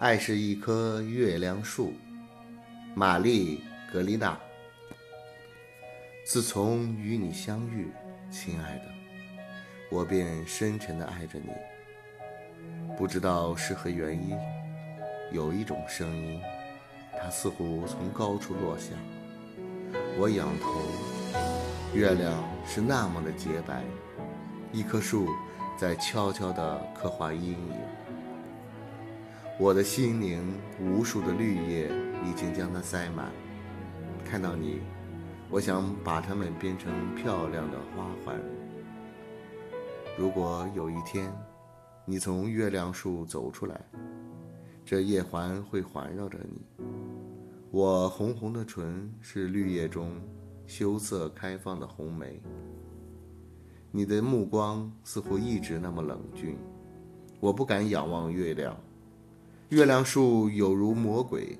[0.00, 1.92] 爱是一棵月亮树，
[2.94, 4.38] 玛丽·格丽娜。
[6.24, 7.90] 自从与你相遇，
[8.30, 8.84] 亲爱的，
[9.90, 11.50] 我便深沉地爱着你。
[12.96, 14.38] 不知道是何原因，
[15.32, 16.40] 有一种声音，
[17.20, 18.92] 它似乎从高处落下。
[20.16, 20.80] 我仰头，
[21.92, 23.82] 月亮是那么的洁白，
[24.70, 25.28] 一棵树
[25.76, 27.97] 在悄悄地刻画阴影。
[29.60, 30.40] 我的心灵，
[30.80, 31.90] 无数的绿叶
[32.24, 33.32] 已经将它塞满。
[34.24, 34.78] 看到你，
[35.50, 38.40] 我想把它们编成漂亮的花环。
[40.16, 41.32] 如果有一天，
[42.04, 43.84] 你从月亮树走出来，
[44.84, 46.62] 这叶环会环绕着你。
[47.72, 50.12] 我红红的唇是绿叶中
[50.68, 52.40] 羞涩开放的红梅。
[53.90, 56.56] 你的目光似乎一直那么冷峻，
[57.40, 58.76] 我不敢仰望月亮。
[59.70, 61.58] 月亮树有如魔鬼，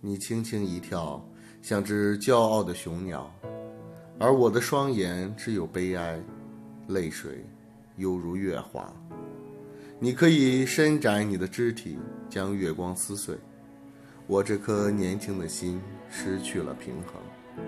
[0.00, 1.24] 你轻轻一跳，
[1.62, 3.32] 像只骄傲的雄鸟，
[4.18, 6.20] 而我的双眼只有悲哀，
[6.88, 7.46] 泪水
[7.94, 8.92] 犹如月华。
[10.00, 11.96] 你可以伸展你的肢体，
[12.28, 13.36] 将月光撕碎，
[14.26, 17.64] 我这颗年轻的心失去了平衡，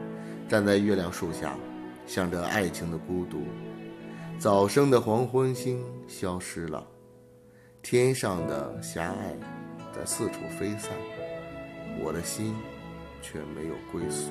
[0.49, 1.57] 站在月亮树下，
[2.09, 3.45] 想着爱情的孤独。
[4.37, 6.85] 早生的黄昏星消失了。
[7.83, 9.35] 天上的狭隘
[9.93, 10.93] 在四处飞散，
[11.99, 12.55] 我的心
[13.23, 14.31] 却没有归宿。